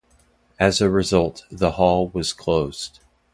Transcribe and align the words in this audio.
As 0.59 0.81
a 0.81 0.89
result, 0.89 1.43
the 1.51 1.73
hall 1.73 2.09
was 2.09 2.33
closed. 2.33 3.01